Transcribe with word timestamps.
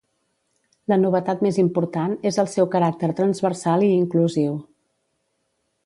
La 0.93 0.97
novetat 1.01 1.43
més 1.47 1.59
important 1.63 2.15
és 2.31 2.41
el 2.45 2.49
seu 2.55 2.71
caràcter 2.77 3.13
transversal 3.21 3.87
i 3.91 3.95
inclusiu. 4.01 4.61